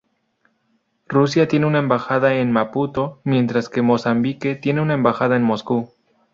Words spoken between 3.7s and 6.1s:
Mozambique tiene una embajada en Moscú.